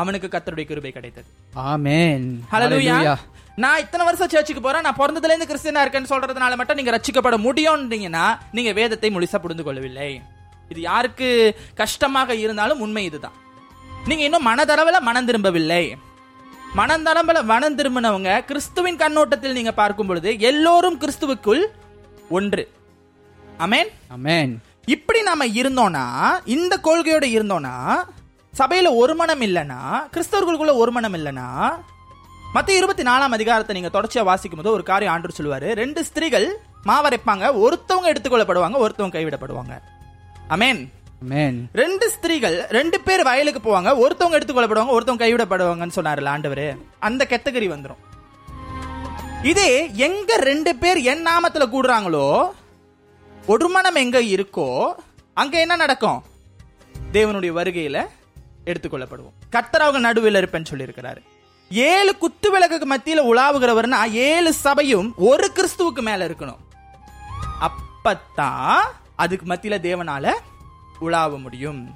அவனுக்கு 0.00 0.28
கர்த்தருடைய 0.32 0.66
கிருபை 0.70 0.92
கிடைத்தது. 0.96 1.28
ஆமென். 1.72 2.26
ஹalleluya 2.52 3.16
நான் 3.62 3.80
இத்தனை 3.84 4.02
வருஷம் 4.06 4.32
சர்ச்சுக்கு 4.32 4.62
போறேன். 4.64 4.84
நான் 4.86 4.98
பிறந்ததுல 4.98 5.32
இருந்து 5.32 5.48
கிறிஸ்டியனா 5.50 5.82
இருக்கேன்னு 5.84 6.10
சொல்றதுனால 6.10 6.56
மட்டும் 6.58 6.78
நீங்க 6.80 6.92
ரட்சிக்கப்பட 6.96 7.36
முடியும்ன்றீங்கன்னா 7.46 8.26
நீங்க 8.56 8.72
வேதத்தை 8.78 9.08
முழுசா 9.14 9.38
புரிந்து 9.44 9.64
கொள்ளவில்லை. 9.66 10.10
இது 10.72 10.80
யாருக்கு 10.90 11.28
கஷ்டமாக 11.80 12.34
இருந்தாலும் 12.44 12.82
உண்மை 12.86 13.04
இதுதான். 13.08 13.36
நீங்க 14.08 14.22
இன்னும் 14.28 14.48
மனதளவுல 14.48 14.98
மனம் 15.08 15.28
திரும்பவில்லை. 15.28 15.82
மனந்தளவுல 16.78 17.38
மனம் 17.50 17.76
திரும்பினவங்க 17.78 18.30
கிறிஸ்துவின் 18.48 19.00
கண்ணோட்டத்தில் 19.02 19.56
நீங்க 19.58 19.72
பார்க்கும் 19.80 20.08
பொழுது 20.10 20.30
எல்லோரும் 20.50 20.98
கிறிஸ்துவுக்குள் 21.02 21.62
ஒன்று. 22.38 22.64
அமேன் 23.64 23.90
ஆமென் 24.16 24.52
இப்படி 24.94 25.20
நாம 25.28 25.46
இருந்தோம்னா 25.60 26.04
இந்த 26.56 26.74
கொள்கையோட 26.86 27.24
இருந்தோம்னா 27.36 27.74
சபையில 28.58 28.88
ஒரு 29.02 29.14
மனம் 29.20 29.42
இல்லைன்னா 29.46 29.80
கிறிஸ்தவர்களுக்குள்ள 30.14 30.74
ஒரு 30.82 30.92
மனம் 30.96 31.16
இல்லைன்னா 31.18 31.48
மத்த 32.54 32.70
இருபத்தி 32.80 33.02
நாலாம் 33.08 33.36
அதிகாரத்தை 33.36 33.74
நீங்க 33.76 33.90
தொடர்ச்சியா 33.96 34.22
வாசிக்கும் 34.28 34.60
போது 34.60 34.74
ஒரு 34.76 34.84
காரியம் 34.90 35.12
ஆண்டு 35.14 35.38
சொல்லுவாரு. 35.38 35.68
ரெண்டு 35.82 36.00
ஸ்திரீகள் 36.08 36.46
மாவரைப்பாங்க. 36.88 37.44
ஒருத்தவங்க 37.64 38.10
எடுத்துக்கொள்ளப்படுவாங்க 38.12 38.78
ஒருத்தவங்க 38.84 39.16
கைவிடப்படுவாங்க. 39.16 39.74
அமேன் 40.54 40.80
ரெண்டு 41.82 42.06
ஸ்திரீகள் 42.14 42.56
ரெண்டு 42.78 42.98
பேர் 43.06 43.22
வயலுக்கு 43.28 43.60
போவாங்க. 43.64 43.90
ஒருத்தவங்க 44.04 44.38
எடுத்துக்கொள்ளப்படுவாங்க 44.38 44.94
ஒருத்தவங்க 44.96 45.24
கைவிடப்படுவாங்கன்னு 45.24 45.96
சொன்னாருல்ல 45.98 46.32
ஆண்டவரு. 46.34 46.66
அந்த 47.08 47.26
கேட்டகரி 47.32 47.68
வந்துரும். 47.74 48.02
இதே 49.50 49.70
எங்க 50.06 50.36
ரெண்டு 50.50 50.70
பேர் 50.82 50.98
என் 51.12 51.26
நாமத்துல 51.26 51.66
கூடுறாங்களோ 51.74 52.28
ஒருமனம் 53.54 54.00
எங்க 54.04 54.18
இருக்கோ 54.36 54.68
அங்க 55.42 55.54
என்ன 55.64 55.76
நடக்கும்? 55.82 56.22
தேவனுடைய 57.12 57.52
வருகையில 57.58 57.98
எடுத்துக்கொள்ளப்படுவோம். 58.68 59.32
கர்த்தர் 59.50 59.80
அவங்க 59.80 59.98
நடுவில் 59.98 60.34
இருப்பேன்னு 60.34 60.64
சொல்லியிருக்கிறாரு. 60.70 61.22
ஏழு 61.70 62.18
குத்து 62.18 62.50
விளக்குக்கு 62.50 62.94
மத்தியில 62.94 63.26
உலாவுகிறவர்னா 63.26 64.10
ஏழு 64.10 64.52
சபையும் 64.52 65.12
ஒரு 65.16 65.52
கிறிஸ்துவுக்கு 65.54 66.00
மேல 66.00 66.28
இருக்கணும். 66.28 66.56
அப்பத்தான் 67.60 68.80
அதுக்கு 69.16 69.54
மத்தியில 69.54 69.80
தேவனால 69.80 70.32
உலாவ 70.98 71.38
முடியும். 71.38 71.88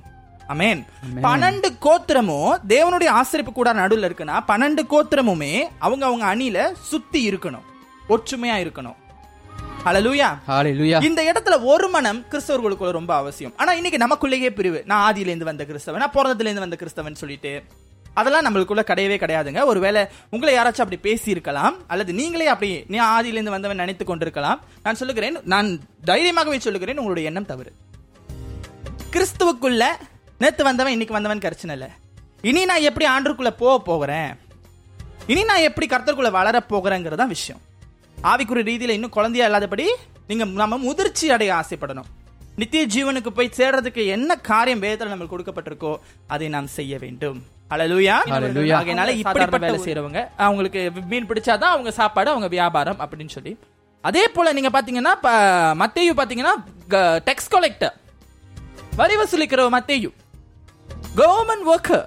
அமேன். 0.49 0.85
பன்னெண்டு 1.23 1.77
கோத்திரமும் 1.81 2.59
தேவனுடைய 2.69 3.21
ஆசிரிப்பு 3.21 3.53
கூட 3.53 3.73
நடுவில் 3.73 4.15
இருக்குன்னா 4.15 4.43
பன்னெண்டு 4.49 4.83
கோத்திரமுமே 4.91 5.69
அவங்க 5.79 6.07
அவங்க 6.07 6.35
அணியில 6.35 6.73
சுத்தி 6.81 7.31
இருக்கணும். 7.31 7.65
ஒற்றுமையா 8.09 8.57
இருக்கணும். 8.61 8.97
ஹalleluya. 9.87 10.29
ஹalleluya 10.49 10.99
இந்த 11.09 11.21
இடத்துல 11.31 11.55
ஒரு 11.71 11.87
மனம் 11.95 12.19
கிறிஸ்தவர்களுக்குள்ள 12.33 12.91
ரொம்ப 12.99 13.13
அவசியம். 13.15 13.55
ஆனா 13.57 13.73
இன்னைக்கு 13.79 13.99
நமக்குள்ளேயே 14.05 14.51
பிரிவு. 14.59 14.81
நான் 14.91 15.03
ஆதியில 15.07 15.31
இருந்து 15.31 15.49
வந்த 15.49 15.65
கிறிஸ்தவன் 15.71 16.03
நான் 16.03 16.15
பிறந்ததுல 16.17 16.49
இருந்து 16.49 16.65
வந்த 16.65 16.77
கிறிஸ்தவன் 16.83 17.19
சொல்லிட்டு. 17.23 17.53
அதெல்லாம் 18.19 18.47
நம்மளுக்குள்ள 18.47 18.83
கிடையவே 18.91 19.17
கிடையாதுங்க. 19.23 19.61
ஒருவேளை 19.71 20.01
உங்களை 20.35 20.53
யாராச்சும் 20.55 20.85
அப்படி 20.85 20.99
பேசி 21.07 21.29
இருக்கலாம் 21.31 21.77
அல்லது 21.87 22.13
நீங்களே 22.21 22.47
அப்படி 22.47 22.71
நீ 22.93 22.99
ஆதியில 23.15 23.39
இருந்து 23.39 23.55
வந்தவன் 23.57 23.81
நினைத்து 23.83 24.05
கொண்டிருக்கலாம். 24.05 24.61
நான் 24.85 25.01
சொல்லுகிறேன் 25.01 25.39
நான் 25.55 25.71
தைரியமாகவே 26.11 26.59
சொல்லுகிறேன் 26.67 27.01
உங்களுடைய 27.03 27.31
எண்ணம் 27.33 27.51
தவறு. 27.53 27.73
கிறிஸ்துவுக்குள்ள 29.17 29.85
நேத்து 30.39 30.65
வந்தவன் 30.71 30.95
இன்னைக்கு 30.97 31.19
வந்தவன் 31.19 31.45
பிரச்சனை 31.47 31.77
இல்ல 31.79 31.89
இனி 32.51 32.65
நான் 32.65 32.87
எப்படி 32.91 33.07
ஆண்டுக்குள்ள 33.17 33.51
போக 33.65 33.75
போகிறேன்? 33.91 34.33
இனி 35.33 35.45
நான் 35.51 35.67
எப்படி 35.71 35.87
கர்த்தருக்குள்ள 35.87 36.31
வளர 36.41 36.65
போகிறேங்கிறதா 36.71 37.27
விஷயம். 37.37 37.61
ஆவிக்குரிய 38.31 38.65
ரீதியில 38.71 38.97
இன்னும் 38.97 39.17
குழந்தையா 39.17 39.47
இல்லாதபடி 39.49 39.87
நீங்க 40.29 40.45
நம்ம 40.61 40.77
முதிர்ச்சி 40.89 41.27
அடைய 41.35 41.51
ஆசைப்படணும். 41.61 42.11
நித்திய 42.61 42.83
ஜீவனுக்கு 42.95 43.31
போய் 43.37 43.57
சேர்றதுக்கு 43.57 44.03
என்ன 44.17 44.37
காரியம் 44.51 44.83
வேதத்துல 44.85 45.13
நம்மளுக்கு 45.13 45.35
கொடுக்கப்பட்டிருக்கோ 45.35 45.93
அதை 46.35 46.49
நாம் 46.55 46.69
செய்ய 46.79 46.99
வேண்டும். 47.05 47.39
ஆகையினால 47.71 49.11
இப்படிப்பட்ட 49.21 49.67
வேலை 49.67 49.79
செய்றவங்க 49.87 50.21
அவங்களுக்கு 50.47 50.81
மீன் 51.11 51.29
பிடிச்சாதான் 51.29 51.75
அவங்க 51.75 51.91
சாப்பாடு 52.01 52.33
அவங்க 52.33 52.49
வியாபாரம் 52.57 53.01
அப்படின்னு 53.03 53.35
சொல்லி. 53.37 53.53
அதே 54.09 54.25
போல 54.37 54.53
நீங்க 54.57 54.71
பாத்தீங்கன்னா 54.77 55.15
மத்தேயு 55.83 56.13
பாத்தீங்கன்னா 56.21 56.55
டெக்ஸ் 57.29 57.53
கலெக்டர் 57.55 57.95
வரி 59.01 59.15
வசூலிக்கிற 59.21 59.67
மத்தேயு. 59.77 60.11
கவர்மெண்ட் 61.21 61.69
ஒர்க்கர் 61.75 62.07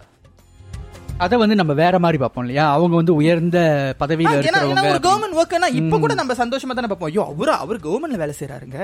அத 1.24 1.38
வந்து 1.42 1.58
நம்ம 1.60 1.74
வேற 1.82 1.96
மாதிரி 2.04 2.18
பார்ப்போம் 2.22 2.44
இல்லையா? 2.46 2.64
அவங்க 2.76 2.96
வந்து 3.00 3.14
உயர்ந்த 3.20 3.58
பதவியில 4.02 4.34
இருக்கிறவங்க 4.38 4.90
ஒரு 4.94 5.02
கவர்மெண்ட் 5.06 5.38
ஒர்க்னா 5.42 5.68
இப்ப 5.82 6.00
கூட 6.04 6.14
நம்ம 6.20 6.34
சந்தோஷமா 6.42 6.76
தானே 6.78 6.90
பார்ப்போம். 6.92 7.12
ஐயோ 7.12 7.24
அவரு 7.34 7.52
அவர் 7.64 7.86
கவர்மெண்ட்ல 7.86 8.22
வேலை 8.24 8.34
செய்யறாருங்க 8.40 8.80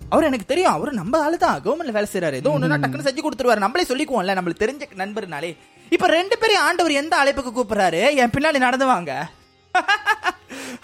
அவர் 0.00 0.26
எனக்கு 0.28 0.46
தெரியும் 0.52 0.74
அவரு 0.76 0.92
நம்ம 1.00 1.18
ஆளு 1.24 1.36
தான். 1.44 1.58
கவர்மெண்ட்ல 1.64 1.96
வேலை 1.96 2.08
செய்யறாரு 2.12 2.40
ஏதோ 2.40 2.52
ஒண்ணுனா 2.54 2.78
டக்குன்னு 2.82 3.06
செஞ்சு 3.08 3.24
கொடுத்துருவாரு. 3.26 3.64
நம்மளே 3.64 3.84
சொல்லிக்குவோம்ல 3.90 4.36
நம்மளுக்கு 4.38 4.64
தெரிஞ்ச 4.64 4.88
நண்பர்னாலே. 5.02 5.50
இப்ப 5.92 6.08
ரெண்டு 6.16 6.34
பேரும் 6.40 6.64
ஆண்டவர் 6.66 6.98
எந்த 7.02 7.14
அழைப்புக்கு 7.22 7.52
கூப்பிடுறாரு? 7.58 8.02
என் 8.22 8.34
பின்னாடி 8.36 8.66
நடந்து 8.66 8.88
வாங்க 8.94 9.12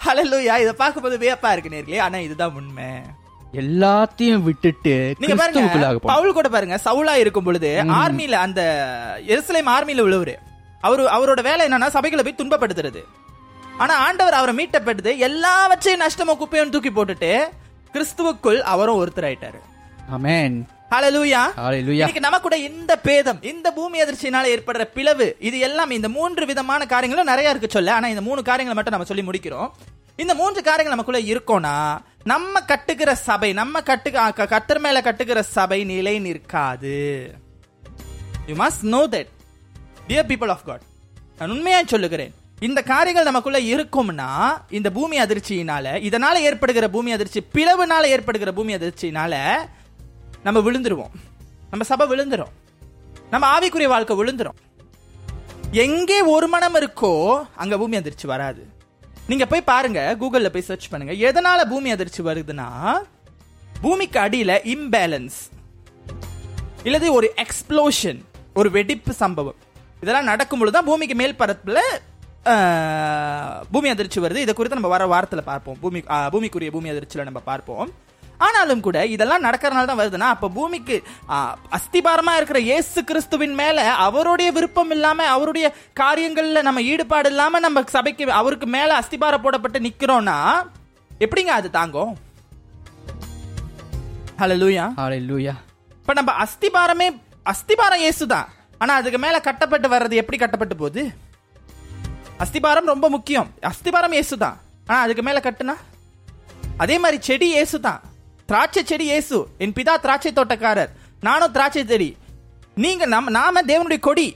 ஹalleluya 0.05 0.55
இத 0.63 0.71
பார்க்கும்போது 0.81 1.15
வியப்பா 1.23 1.49
இருக்கு 1.53 1.73
நேர்களே. 1.73 2.01
ஆனா 2.05 2.17
இதுதான் 2.27 2.57
உண்மை. 2.59 2.89
எல்லாத்தையும் 3.61 4.43
விட்டுட்டு 4.47 4.93
நீங்க 5.21 5.35
பாருங்க 5.39 6.09
பவுல் 6.11 6.37
கூட 6.37 6.47
பாருங்க 6.55 6.77
சவுலா 6.85 7.13
இருக்கும் 7.23 7.47
பொழுது 7.47 7.69
ஆர்மில 8.01 8.37
அந்த 8.45 8.61
எருசலேம் 9.33 9.71
ஆர்மில 9.75 10.05
உள்ளவரு. 10.07 10.35
அவரு 10.81 11.03
அவரோட 11.03 11.41
வேலை 11.41 11.67
என்னன்னா 11.67 11.87
சபைகளை 11.87 12.23
போய் 12.23 12.35
துன்பப்படுத்துறது. 12.37 13.03
ஆனா 13.77 13.95
ஆண்டவர் 13.95 14.33
அவரை 14.33 14.55
மீட்டப்படுது 14.55 15.17
எல்லாவற்றையும் 15.17 16.07
நஷ்டமோ 16.07 16.37
குப்பையும் 16.37 16.69
தூக்கி 16.69 16.89
போட்டுட்டு 16.89 17.49
கிறிஸ்துவுக்குள் 17.93 18.59
அவரும் 18.59 18.95
ஒருத்தர் 18.95 19.19
ஆயிட்டாரு 19.19 19.59
ஆமென் 20.09 20.67
நம்ம 22.19 22.39
கூட 22.39 22.57
இந்த 22.57 22.95
பேதம் 22.95 23.41
இந்த 23.41 23.71
பூமி 23.71 24.01
அதிர்ச்சியினால 24.01 24.57
ஏற்படுற 24.57 24.83
பிளவு 24.83 25.35
இது 25.39 25.59
எல்லாம் 25.59 25.89
இந்த 25.89 26.09
மூன்று 26.09 26.45
விதமான 26.45 26.85
காரியங்களும் 26.85 27.29
நிறைய 27.29 27.49
இருக்கு 27.49 27.69
சொல்ல. 27.69 27.93
ஆனா 27.93 28.07
இந்த 28.07 28.21
மூணு 28.21 28.41
காரியங்களை 28.43 28.73
மட்டும் 28.73 28.93
நம்ம 28.93 29.05
சொல்லி 29.05 29.23
முடிக்கிறோம். 29.23 29.69
இந்த 30.15 30.35
மூன்று 30.35 30.63
காரியங்கள் 30.63 30.95
நமக்குள்ள 30.95 31.21
இருக்கோம்னா 31.33 31.97
நம்ம 32.23 32.59
கட்டுகிற 32.59 33.11
சபை 33.11 33.53
நம்ம 33.53 33.81
கட்டு 33.81 34.11
க- 34.11 34.31
கர்த்தர் 34.31 34.79
மேல 34.79 35.01
கட்டுகிற 35.01 35.39
சபை 35.39 35.83
நிலை 35.83 36.19
நிற்காது. 36.19 37.31
You 38.47 38.55
must 38.55 38.81
know 38.81 39.07
that 39.07 39.35
dear 40.07 40.29
people 40.31 40.51
of 40.53 40.65
God 40.65 40.83
நான் 41.37 41.49
உண்மையா 41.49 41.79
சொல்லுகிறேன். 41.93 42.33
இந்த 42.59 42.81
காரியங்கள் 42.81 43.29
நமக்குள்ள 43.29 43.59
இருக்கும்னா 43.73 44.29
இந்த 44.77 44.89
பூமி 44.97 45.17
அதிர்ச்சியினால 45.19 45.85
இதனால 46.09 46.35
ஏற்படுகிற 46.49 46.85
பூமி 46.89 47.11
அதிர்ச்சி 47.11 47.39
பிளவுனால 47.53 48.05
ஏற்படுகிற 48.13 48.51
பூமி 48.51 48.75
அதிர்ச்சியினால 48.75 49.33
நம்ம 50.43 50.59
விழுந்துருவோம். 50.67 51.13
நம்ம 51.71 51.85
சபை 51.91 52.05
விழுந்துரும். 52.09 52.53
நம்ம 53.29 53.45
ஆவிக்குரிய 53.53 53.87
வாழ்க்கை 53.87 54.17
விழுந்துரும். 54.17 54.57
எங்கே 55.71 56.21
ஒரு 56.21 56.47
மனம் 56.47 56.75
இருக்கோ 56.75 57.13
அங்க 57.55 57.77
பூமி 57.77 57.95
அதிர்ச்சி 57.95 58.27
வராது. 58.27 58.63
நீங்க 59.27 59.45
போய் 59.45 59.69
பாருங்க 59.71 60.15
கூகுள்ல 60.19 60.49
போய் 60.49 60.67
சர்ச் 60.71 60.87
பண்ணுங்க. 60.87 61.31
எதனால 61.31 61.69
பூமி 61.69 61.91
அதிர்ச்சி 61.91 62.23
வருதுன்னா 62.23 62.69
பூமிக்கு 63.81 64.19
அடியில 64.19 64.53
இம்பேலன்ஸ் 64.73 65.39
இல்லது 66.83 67.13
ஒரு 67.13 67.33
எக்ஸ்ப்ளோஷன் 67.43 68.21
ஒரு 68.53 68.71
வெடிப்பு 68.71 69.13
சம்பவம். 69.13 69.59
இதெல்லாம் 70.01 70.29
நடக்கும் 70.29 70.59
பொழுது 70.61 70.75
தான் 70.75 70.89
பூமிக்கு 70.89 71.15
மேல் 71.15 71.39
பரப்புல 71.39 71.79
பூமி 73.71 73.87
அதிர்ச்சி 73.91 74.19
வருது. 74.19 74.43
இதை 74.43 74.53
குறித்து 74.53 74.77
நம்ம 74.77 74.91
வர 74.91 75.05
வாரத்துல 75.13 75.41
பார்ப்போம். 75.43 75.77
பூமி 75.81 75.99
பூமிக்குரிய 76.33 76.71
பூமி 76.75 76.91
அதிர்ச்சியில 76.91 77.25
நம்ம 77.27 77.41
பார்ப்போம். 77.47 77.89
ஆனாலும் 78.39 78.83
கூட 78.85 78.97
இதெல்லாம் 79.05 79.45
நடக்கறனால 79.45 79.89
தான் 79.89 79.99
வருதுன்னா 79.99 80.27
அப்ப 80.33 80.49
பூமிக்கு 80.49 80.95
ஆஹ், 81.35 81.55
அஸ்திபாரமா 81.77 82.33
இருக்கிற 82.35 82.59
இயேசு 82.61 82.99
கிறிஸ்துவின் 83.03 83.55
மேல 83.55 83.77
அவருடைய 84.05 84.49
விருப்பம் 84.51 84.91
இல்லாம 84.91 85.25
அவருடைய 85.27 85.67
காரியங்கள்ல 85.99 86.61
நம்ம 86.61 86.83
ஈடுபாடு 86.91 87.29
இல்லாம 87.29 87.59
நம்ம 87.59 87.83
சபைக்கு 87.95 88.25
அவருக்கு 88.33 88.67
மேல 88.75 88.99
அஸ்திபாரம் 89.01 89.43
போடப்பட்டு 89.45 89.85
நிக்கிறோம்னா 89.87 90.37
எப்படிங்க 91.21 91.53
அது 91.59 91.69
தாங்கும்? 91.71 92.13
ஹalleluya 94.39 94.83
ஹalleluya 94.99 95.53
இப்ப 95.97 96.13
நம்ம 96.13 96.33
அஸ்திபாரமே 96.43 97.07
அஸ்திபாரம் 97.45 98.03
இயேசுதான். 98.03 98.47
ஆனா 98.77 98.93
அதுக்கு 98.93 99.17
மேல 99.17 99.39
கட்டப்பட்டு 99.39 99.87
வர்றது 99.87 100.11
எப்படி 100.11 100.37
கட்டப்பட்டு 100.39 100.75
போகுது? 100.75 101.11
அஸ்திபாரம் 102.39 102.85
ரொம்ப 102.85 103.09
முக்கியம். 103.09 103.49
அஸ்திபாரம் 103.61 104.11
ஏசு 104.11 104.37
தான் 104.37 104.59
ஆனா 104.87 104.99
அதுக்கு 104.99 105.23
மேல 105.23 105.39
கட்டுனா? 105.39 105.73
அதே 106.77 106.99
மாதிரி 106.99 107.23
செடி 107.23 107.51
ஏசு 107.51 107.79
தான் 107.79 108.01
திராட்சை 108.45 108.83
செடி 108.85 109.05
ஏசு 109.05 109.47
என் 109.57 109.73
பிதா 109.73 109.99
திராட்சை 109.99 110.31
தோட்டக்காரர். 110.31 110.89
நானும் 111.21 111.51
திராட்சை 111.51 111.85
செடி. 111.85 112.17
நீங்க 112.75 113.05
நம் 113.05 113.27
நாம 113.27 113.61
தேவனுடைய 113.61 113.99
கொடி. 113.99 114.35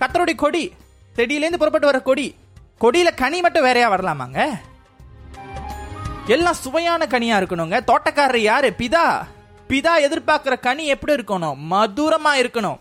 கத்தருடைய 0.00 0.34
கொடி. 0.34 0.72
செடியிலேருந்து 1.16 1.56
புறப்பட்டு 1.56 1.86
வர 1.86 2.00
கொடி. 2.00 2.34
கொடியில 2.80 3.14
கனி 3.14 3.40
மட்டும் 3.40 3.62
வேறையா 3.62 3.96
வரலாமாங்க? 3.96 4.58
எல்லாம் 6.26 6.54
சுவையான 6.54 7.06
கனியா 7.10 7.42
இருக்கணுங்க. 7.42 7.80
தோட்டக்காரர் 7.86 8.36
யாரு? 8.36 8.74
பிதா. 8.78 9.26
பிதா 9.68 9.92
எதிர்பார்க்கிற 9.98 10.60
கனி 10.60 10.86
எப்படி 10.86 11.22
இருக்கணும்? 11.22 11.56
மதுரமா 11.70 12.32
இருக்கணும். 12.34 12.78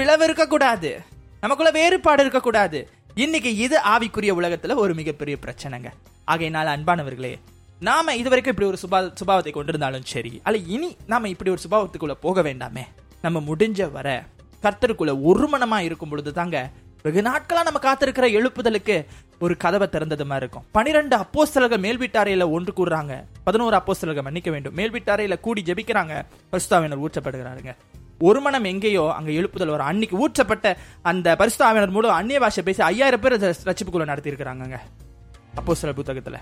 பிளவு 0.00 0.24
இருக்கக்கூடாது. 0.24 1.00
நமக்குள்ள 1.40 1.72
வேறுபாடு 1.72 2.20
இருக்கக்கூடாது. 2.20 2.90
இன்னைக்கு 3.14 3.56
இது 3.56 3.78
ஆவிக்குரிய 3.84 4.32
உலகத்துல 4.40 4.74
ஒரு 4.74 4.94
மிகப்பெரிய 4.94 5.36
பிரச்சனைங்க. 5.42 5.88
ஆகையினால 6.26 6.68
அன்பானவர்களே 6.74 7.38
நாம 7.80 8.14
இதுவரைக்கும் 8.14 8.54
இப்படி 8.54 8.68
ஒரு 8.68 8.78
சுபா 8.84 9.12
சுபாவத்தை 9.22 9.50
கொண்டிருந்தாலும் 9.50 10.04
சரி 10.04 10.40
அல்ல 10.42 10.58
இனி 10.66 10.96
நாம 11.06 11.28
இப்படி 11.28 11.50
ஒரு 11.50 11.60
சுபாவத்துக்குள்ள 11.68 12.10
போக 12.10 12.42
வேண்டாமே. 12.42 12.84
நம்ம 13.22 13.40
முடிஞ்ச 13.40 13.90
வர 13.90 14.24
கர்த்தருக்குள்ள 14.62 15.14
ஒருமனமா 15.30 15.78
இருக்கும் 15.78 16.08
பொழுது 16.08 16.32
தாங்க 16.32 16.70
வெகு 17.02 17.20
நாட்களா 17.20 17.62
நம்ம 17.62 17.80
காத்திருக்கிற 17.82 18.26
எழுப்புதலுக்கு 18.38 19.06
ஒரு 19.40 19.56
கதவை 19.56 19.88
திறந்தது 19.88 20.24
மாதிரி 20.24 20.36
இருக்கும். 20.36 20.64
பனிரெண்டு 20.72 21.16
அப்போஸ்தலர்கள் 21.16 21.78
மேல் 21.78 21.98
வீட்டாரையில 21.98 22.50
ஒன்று 22.50 22.72
கூடுறாங்க 22.76 23.24
பதினோரு 23.44 23.76
அப்போஸ்தலர்கள் 23.76 24.22
மன்னிக்க 24.22 24.50
வேண்டும். 24.50 24.76
மேல்வீட்டாரையில 24.76 25.40
கூடி 25.40 25.62
ஜெபிக்கிறாங்க. 25.62 26.24
பரிசுத்தாவினர் 26.52 27.04
ஊற்றப்படுகிறாருங்க. 27.06 27.74
ஒரு 28.28 28.40
மனம் 28.40 28.64
எங்கேயோ 28.64 29.12
அங்க 29.16 29.30
எழுப்புதல் 29.30 29.70
வரும். 29.74 29.86
அன்னைக்கு 29.90 30.16
ஊற்றப்பட்ட 30.24 30.76
அந்த 31.02 31.36
பரிசுத்தாவினர் 31.38 31.90
மூலம் 31.90 32.14
அந்நிய 32.14 32.40
பாஷை 32.40 32.62
பேசி 32.62 32.82
ஐயாயிரம் 32.82 33.20
பேர் 33.20 33.36
ரச்சிப்புக்குள்ள 33.68 34.04
நடத்தி 34.04 34.30
இருக்கிறாங்க 34.30 34.78
அப்போ 35.54 35.74
சில 35.74 35.92
புத்தகத்துல. 35.92 36.36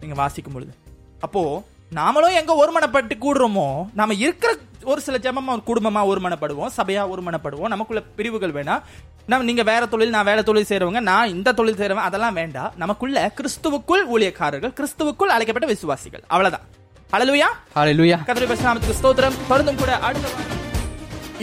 நீங்க 0.00 0.14
வாசிக்கும் 0.14 0.52
பொழுது. 0.52 0.74
அப்போ 1.20 1.64
நாமளும் 1.94 2.36
எங்க 2.40 2.52
ஒருமனப்பட்டு 2.60 3.14
கூடுறோமோ 3.24 3.66
நாம 3.94 4.14
இருக்கிற 4.14 4.52
ஒரு 4.82 5.00
சில 5.00 5.18
ஜெபமா 5.18 5.52
ஒரு 5.54 5.62
குடும்பமா 5.70 6.00
ஒருமனப்படுவோம் 6.10 6.74
சபையா 6.76 7.02
ஒருமனப்படுவோம் 7.14 7.72
நமக்குள்ள 7.74 8.02
பிரிவுகள் 8.16 8.52
வேணாம் 8.52 8.82
நம்ம 9.26 9.44
நீங்க 9.44 9.62
வேற 9.62 9.86
தொழில் 9.86 10.14
நான் 10.16 10.24
வேற 10.24 10.42
தொழில் 10.42 10.68
செய்றவங்க 10.68 11.00
நான் 11.00 11.28
இந்த 11.28 11.52
தொழில் 11.52 11.80
செய்றவன் 11.82 12.08
அதெல்லாம் 12.08 12.34
வேண்டாம் 12.34 12.72
நமக்குள்ள 12.76 13.32
கிறிஸ்துவுக்குள் 13.38 14.04
ஊழியக்காரர்கள் 14.14 14.74
கிறிஸ்துவுக்குள் 14.80 15.34
அழைக்கப்பட்ட 15.36 15.66
விசுவாசிகள். 15.66 16.24
அவ்வளவுதான். 16.26 16.66
ஹalleluya 17.12 17.48
ஹalleluya 17.74 18.16
கர்த்தருடைய 18.26 18.50
பரிசுநாமத்துக்கு 18.52 18.98
ஸ்தோத்திரம். 19.02 19.38
தொடர்ந்தும் 19.50 19.80
கூட 19.82 19.98
அடுத்த 19.98 20.53